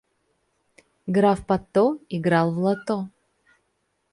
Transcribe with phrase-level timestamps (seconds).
[1.07, 2.97] Граф Патто играл в лото.